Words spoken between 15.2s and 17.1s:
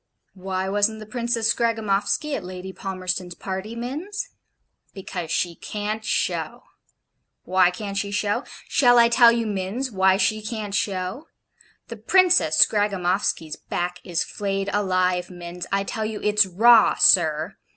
Minns I tell you it's raw,